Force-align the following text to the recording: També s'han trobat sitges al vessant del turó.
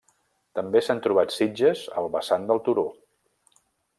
També 0.59 0.79
s'han 0.85 1.01
trobat 1.07 1.35
sitges 1.35 1.85
al 2.01 2.09
vessant 2.17 2.49
del 2.53 2.65
turó. 2.69 2.89